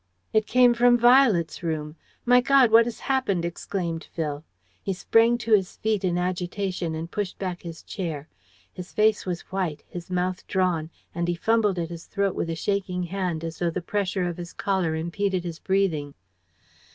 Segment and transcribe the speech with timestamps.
[0.33, 1.95] "It came from Violet's room!
[2.25, 4.43] My God, what has happened?" exclaimed Phil.
[4.81, 8.27] He sprang to his feet in agitation and pushed back his chair.
[8.73, 12.55] His face was white, his mouth drawn, and he fumbled at his throat with a
[12.55, 16.15] shaking hand, as though the pressure of his collar impeded his breathing.